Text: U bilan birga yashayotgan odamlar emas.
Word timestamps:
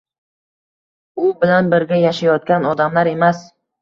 U 1.25 1.29
bilan 1.43 1.69
birga 1.75 2.01
yashayotgan 2.05 2.67
odamlar 2.71 3.11
emas. 3.17 3.45